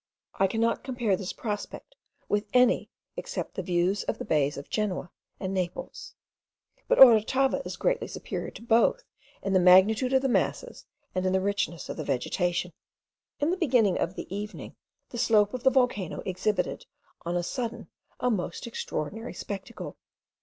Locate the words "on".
17.23-17.37